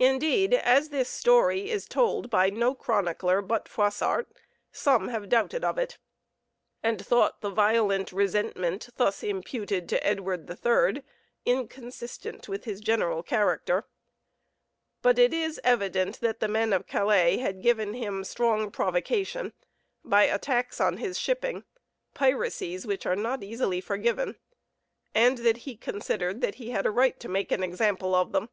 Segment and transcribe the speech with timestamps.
[0.00, 4.26] Indeed, as this story is told by no chronicler but Froissart,
[4.72, 5.98] some have doubted of it,
[6.82, 11.00] and thought the violent resentment thus imputed to Edward III
[11.44, 13.86] inconsistent with his general character;
[15.00, 19.52] but it is evident that the men of Calais had given him strong provocation
[20.04, 21.62] by attacks on his shipping
[22.14, 24.40] piracies which are not easily forgiven
[25.14, 28.48] and that he considered that he had a right to make an example of them.